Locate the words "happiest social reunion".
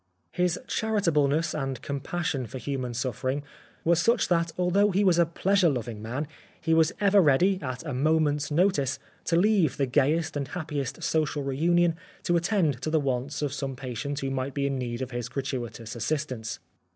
10.47-11.95